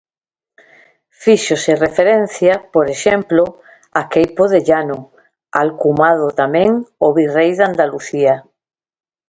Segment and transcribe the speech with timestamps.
[1.23, 3.43] Fíxose referencia, por exemplo,
[3.99, 4.99] a Queipo de Llano,
[5.63, 6.69] alcumado tamén
[7.05, 8.35] o virrei de Andalucía.